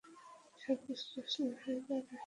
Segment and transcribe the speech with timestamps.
[0.59, 2.15] সবকিছু তছনছ হয়ে যাবে।